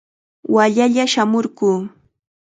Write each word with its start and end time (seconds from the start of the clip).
Wallalla 0.53 1.03
shamurquu. 1.13 1.69